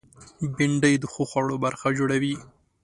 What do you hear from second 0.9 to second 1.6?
د ښو خوړو